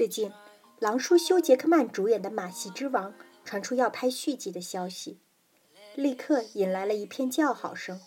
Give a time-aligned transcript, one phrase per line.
[0.00, 0.32] 最近，
[0.78, 3.12] 狼叔休·杰克曼主演的《马戏之王》
[3.44, 5.18] 传出要拍续集的消息，
[5.94, 8.00] 立刻引来了一片叫好声。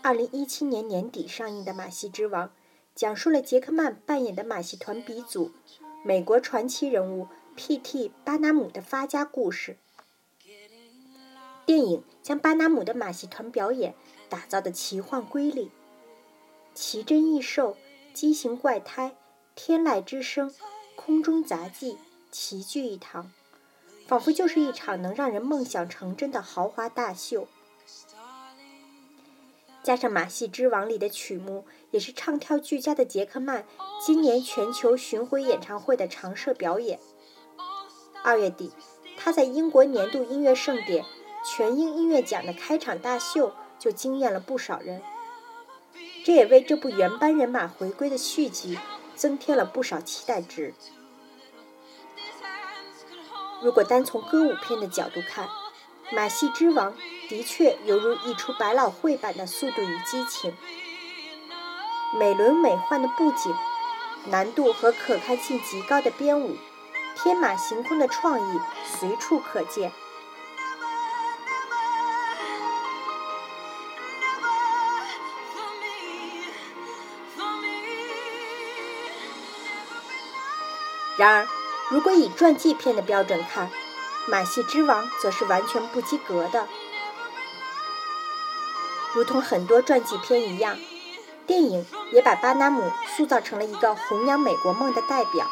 [0.00, 2.46] 二零一七年年底上映的《马戏之王》，
[2.94, 5.50] 讲述了杰克曼扮演的马戏团鼻祖、
[6.04, 7.26] 美国传奇人物
[7.56, 8.12] P.T.
[8.24, 9.78] 巴纳姆的发家故事。
[11.66, 13.96] 电影将巴纳姆的马戏团表演
[14.28, 15.72] 打造的奇幻瑰丽，
[16.72, 17.76] 奇珍异兽、
[18.14, 19.16] 畸形怪胎、
[19.60, 20.54] 天籁之声、
[20.94, 21.98] 空中杂技
[22.30, 23.32] 齐聚一堂，
[24.06, 27.48] 仿佛就是一场能让人梦想成真的豪华大秀。
[29.82, 33.66] 加上《马戏之王》里的曲目，也是唱跳俱佳的杰克曼
[34.00, 37.00] 今年全球巡回演唱会的常设表演。
[38.22, 38.70] 二月底，
[39.16, 41.04] 他在英国年度音乐盛典
[41.44, 45.02] 全英音乐奖的开场大秀就惊艳了不少人，
[46.24, 48.78] 这也为这部原班人马回归的续集
[49.18, 50.72] 增添了不少期待值。
[53.60, 55.46] 如果单从歌舞片的角度看，
[56.16, 56.92] 《马戏之王》。
[57.28, 60.50] 的确犹如一出百老汇版的《速度与激情》，
[62.18, 63.54] 美轮美奂的布景，
[64.28, 66.56] 难度和可看性极高的编舞，
[67.14, 68.60] 天马行空的创意
[68.98, 69.92] 随处可见。
[81.18, 81.48] 然而，
[81.90, 83.66] 如果以传记片的标准看，
[84.30, 86.68] 《马戏之王》则是完全不及格的。
[89.14, 90.78] 如同很多传记片一样，
[91.44, 95.50] 电影也把巴纳姆塑造成了一个弘扬美国梦的代表，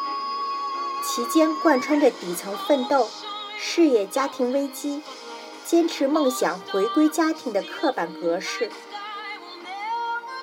[1.03, 3.09] 其间贯穿着底层奋斗、
[3.59, 5.03] 事业家庭危机、
[5.65, 8.71] 坚持梦想回归家庭的刻板格式。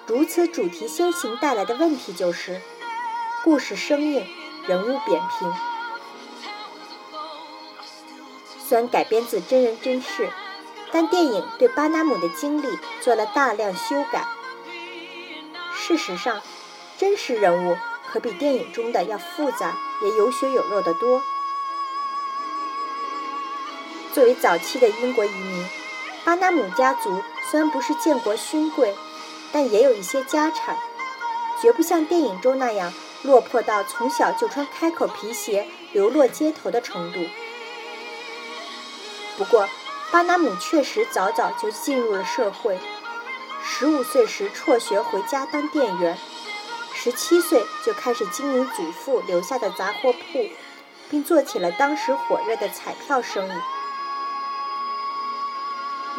[0.06, 2.60] 如此主题先行带来的问题就是，
[3.44, 4.28] 故事生硬，
[4.68, 5.54] 人物扁平。
[8.68, 10.30] 虽然改编自真人真事。
[10.96, 14.28] 但电影对巴纳姆的经历做了大量修改。
[15.74, 16.40] 事实上，
[17.00, 17.76] 真实人物
[18.12, 21.24] 可比电影中的要复杂，也有血有肉的多。
[24.14, 25.66] 作为早期的英国移民，
[26.24, 28.96] 巴纳姆家族虽然不是建国勋贵，
[29.52, 30.78] 但也有一些家产，
[31.60, 37.20] 绝不像电影中那样落魄到从小就穿开口皮鞋流落街头的程度。
[39.38, 39.68] 不过，
[40.12, 42.80] 巴纳姆确实早早就进入了社会，
[43.64, 46.18] 十五岁时辍学回家当店员，
[46.94, 50.50] 十七岁就开始经营祖父留下的杂货铺，
[51.10, 53.52] 并做起了当时火热的彩票生意。《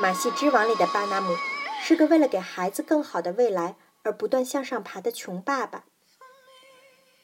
[0.01, 1.37] 马戏之王》里的巴纳姆
[1.81, 5.85] 是个为了给孩子更好的未来而不断向上爬的穷爸爸，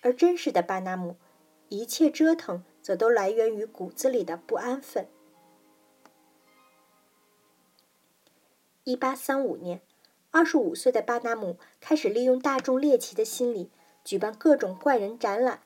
[0.00, 1.16] 而真实的巴纳姆，
[1.68, 5.08] 一切折腾则都来源于骨子里的不安分。
[8.84, 9.82] 一八三五年，
[10.30, 13.70] 二十五岁的巴纳姆开始利用大众猎奇的心理，
[14.02, 15.62] 举办各种怪人展览，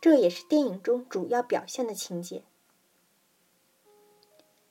[0.00, 2.44] 这也是电影中主要表现的情节。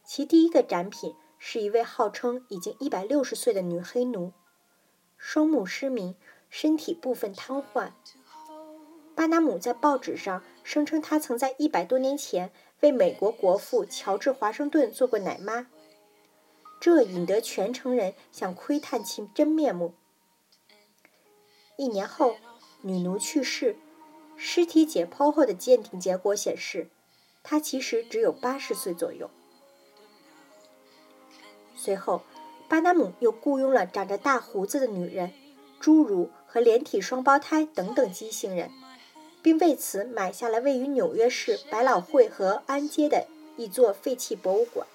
[0.04, 4.32] 其第一个展品是一位号称已经一百六十岁的女黑奴，
[5.18, 6.16] 双目失明，
[6.48, 7.92] 身体部分瘫痪。
[9.16, 15.68] 巴纳姆在报纸上声称，他曾在一百多年前为美国国父乔治华盛顿做过奶妈。
[16.82, 19.94] 这引得全城人想窥探其真面目。
[21.78, 22.36] 一年后，
[22.82, 23.78] 女奴去世，
[24.36, 26.90] 尸体解剖后的鉴定结果显示，
[27.42, 29.30] 她其实只有八十岁左右。
[31.76, 32.22] 随后，
[32.68, 35.34] 巴纳姆又雇佣了长着大胡子的女人、
[35.82, 38.70] 侏儒和连体双胞胎等等畸形人，
[39.46, 43.28] 并为此买下了位于纽约市百老汇和安街的
[43.58, 44.88] 一座废弃博物馆。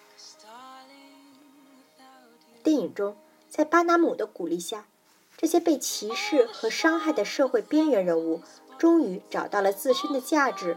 [2.65, 3.17] 电影中，
[3.49, 4.89] 在巴纳姆的鼓励下，
[5.37, 8.43] 这些被歧视和伤害的社会边缘人物
[8.77, 10.77] 终于找到了自身的价值，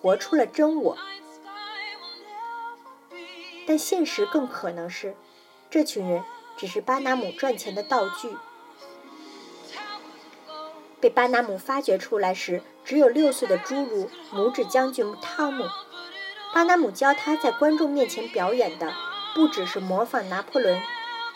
[0.00, 0.96] 活出了真我。
[3.66, 5.14] 但现实更可能是，
[5.68, 6.24] 这群人
[6.56, 8.34] 只是巴纳姆赚钱的道具。
[11.00, 15.64] 被巴纳姆发掘出来时，只有六岁的侏儒拇指将军汤姆，
[16.52, 18.92] 巴纳姆教他在观众面前表演的，
[19.34, 20.80] 不只是模仿拿破仑。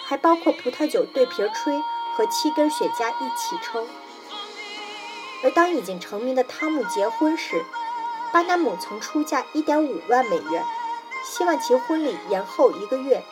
[0.06, 1.80] 还包括葡萄酒对瓶吹
[2.14, 3.86] 和七根雪茄一起抽。
[5.42, 7.64] 而当已经成名的汤姆结婚时，
[8.30, 10.62] 巴纳姆曾出价1.5万美元，
[11.24, 13.24] 希望其婚礼延后一个月，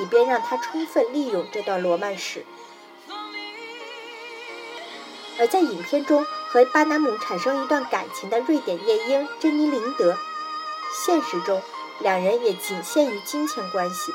[0.00, 2.44] 以便让他充分利用这段罗曼史。
[5.40, 10.14] 而在影片中和巴拿姆产生一段感情的瑞典夜莺珍妮琳德，
[10.92, 11.62] 现实中
[11.98, 14.12] 两人也仅限于金钱关系。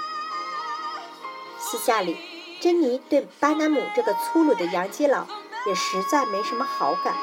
[1.58, 2.16] 私下里，
[2.62, 5.26] 珍妮对巴拿姆这个粗鲁的洋基佬
[5.66, 7.16] 也实在没什么好感。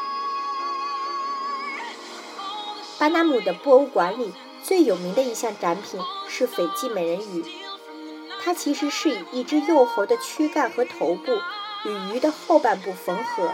[2.99, 4.33] 巴拿姆的博物馆里
[4.65, 7.45] 最有名的一项展品是斐济美人鱼，
[8.43, 11.39] 它其实是以一只幼猴的躯干和头部
[11.85, 13.53] 与鱼的后半部缝合。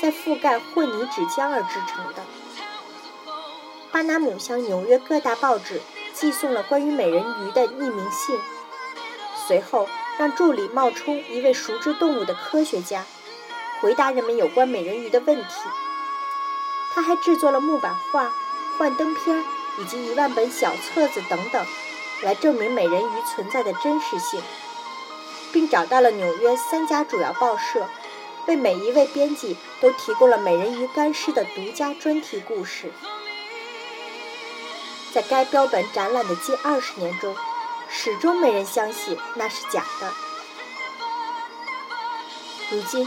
[0.00, 2.24] 在覆盖混凝纸浆而制成的。
[3.90, 5.80] 巴拿姆向纽约各大报纸
[6.12, 8.38] 寄送了关于美人鱼的匿名信，
[9.46, 13.04] 随后让助理冒充一位熟知动物的科学家，
[13.80, 15.54] 回答人们有关美人鱼的问题。
[16.94, 18.32] 他还制作了木板画、
[18.76, 19.44] 幻灯片
[19.78, 21.66] 以及一万本小册子等等，
[22.22, 24.40] 来证明美人鱼存在的真实性，
[25.52, 27.86] 并找到了纽约三家主要报社。
[28.48, 32.90] 为每一位编辑都提供了美人鱼干尸的独家专题故事。
[35.12, 37.36] 在该标本展览的近二十年中，
[37.90, 40.12] 始终没人相信那是假的。
[42.70, 43.06] 如今，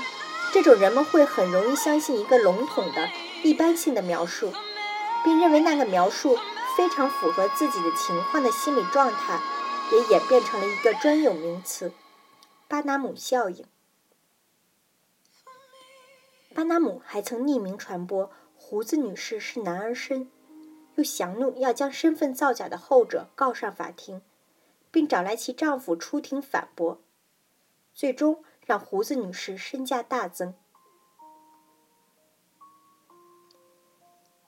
[0.53, 3.09] 这种人们会很容易相信一个笼统的、
[3.41, 4.53] 一般性的描述，
[5.23, 6.37] 并认为那个描述
[6.77, 9.39] 非常符合自己的情况的心理状态，
[9.91, 11.91] 也演变成了一个专有名词——
[12.69, 13.65] 巴拿姆效应。
[16.53, 20.29] 巴拿姆还曾匿名传播胡子女士是男儿身，
[20.95, 24.21] 又降怒要将身份造假的后者告上法庭，
[24.91, 27.01] 并找来其丈夫出庭反驳，
[27.93, 30.53] 最终让胡子女士身价大增。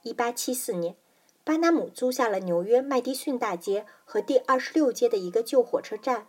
[0.02, 0.96] 一八七四年，
[1.42, 6.26] 巴拿姆租下了纽约麦迪逊大街和第二十六街的一个旧火车站，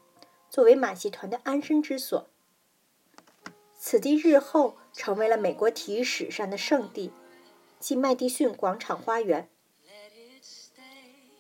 [0.50, 2.30] 作为马戏团的安身之所。
[3.88, 7.12] 此地日后成为了美国体育史上的圣地，
[7.80, 9.48] 即麦迪逊广场花园。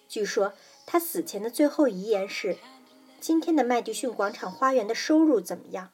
[0.07, 0.53] 据说
[0.85, 2.59] 他死前的最后遗言是
[3.19, 5.91] ：“今天的麦迪逊广场花园的收入怎么样？”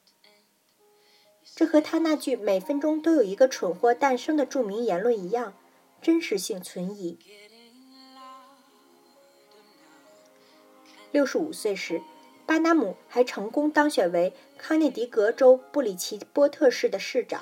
[1.56, 5.54] 这和他那句“每分钟都有一个蠢货诞生”的著名言论一样，
[6.02, 7.18] 真实性存疑。
[11.14, 12.02] 六十五岁时。
[12.52, 17.42] 巴拿姆还成功当选为康涅狄格州布里奇波特市的市长，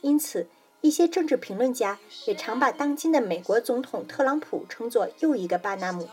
[0.00, 0.48] 因此
[0.80, 6.08] 一些政治评论家也常把当今的美国总统特朗普称作又一个巴拿姆，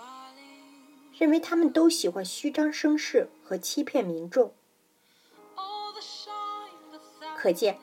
[1.18, 4.54] 认为他们都喜欢虚张声势和欺骗民众。
[7.36, 7.80] 可见，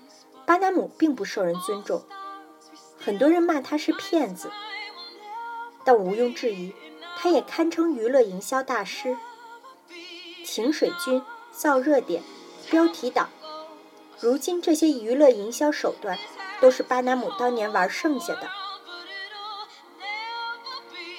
[0.46, 2.04] 巴拿姆并不受人尊重，
[2.96, 4.48] 很多人骂他是骗子，
[5.84, 6.72] 但毋庸置疑，
[7.16, 9.16] 他也堪称娱乐营销大师。
[10.46, 11.20] 请水军、
[11.50, 12.22] 造热点、
[12.70, 13.28] 标题党，
[14.20, 16.16] 如今这些娱乐营销手段
[16.60, 18.48] 都是巴拿姆当年玩剩下的。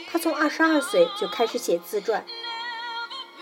[0.10, 2.26] 他从二十二岁就开始写自传。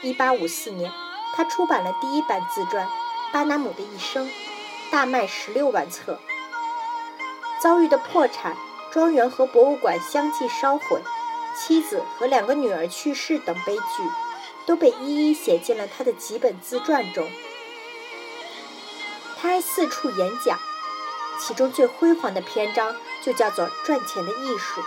[0.01, 0.91] 一八五四年，
[1.35, 2.87] 他出版了第一版自传
[3.31, 4.27] 《巴拿姆的一生》，
[4.91, 6.19] 大卖十六万册。
[7.61, 8.57] 遭遇的破产、
[8.91, 11.01] 庄园和博物馆相继烧毁、
[11.55, 13.81] 妻子和两个女儿去世等悲剧。
[14.65, 17.29] 都被一一写进了他的几本自传中。
[19.37, 20.57] 他还四处演讲，
[21.39, 24.81] 其中最辉煌的篇章就叫做《赚钱的艺术》。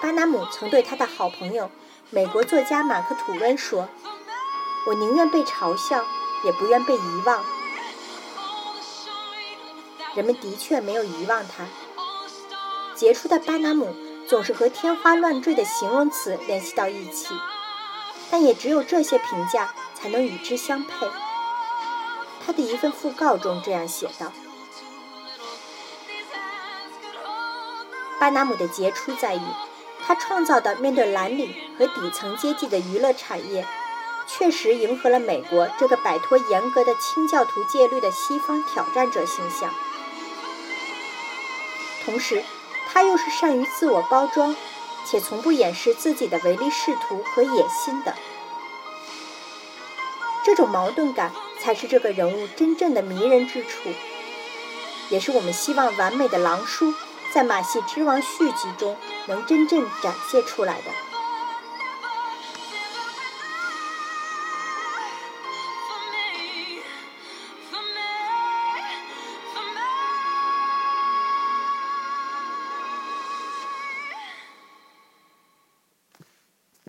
[0.00, 1.70] 巴拿姆曾对他的好朋友
[2.10, 3.88] 美国作家马克·吐温说
[4.88, 6.04] ：“我宁愿被嘲笑，
[6.44, 7.44] 也不愿被遗忘。”
[10.16, 11.66] 人们的确没有遗忘他。
[12.96, 13.94] 杰出的巴拿姆。
[14.28, 17.34] 总是和天花乱坠的形容词联系到一起，
[18.30, 21.06] 但也只有这些评价才能与之相配。
[22.46, 24.32] 他的一份讣告中这样写道
[28.18, 29.40] ：“巴拿姆的杰出在于，
[30.06, 33.66] 他创造的面对蓝领和底层阶级的娱乐产业，
[34.26, 39.70] 确实迎合了美国这个摆脱严格的清教徒戒律的西方挑战者形象，
[42.06, 42.42] 同时。”
[42.92, 44.54] 他又是善于自我包装，
[45.06, 48.14] 且从不掩饰自己的唯利是图和野心的。
[50.44, 53.88] 这种矛盾感才是这个人物真正的迷人之处，
[55.08, 56.92] 也是我们希望完美的狼叔
[57.32, 58.96] 在《马戏之王》续集中
[59.26, 61.11] 能真正展现出来的。